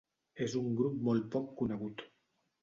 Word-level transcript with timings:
És 0.45 0.55
un 0.61 0.71
grup 0.79 0.95
molt 1.09 1.27
poc 1.37 1.53
conegut. 1.61 2.05